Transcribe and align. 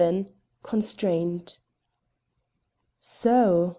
VII 0.01 0.25
CONSTRAINT 0.63 1.59
So! 2.99 3.69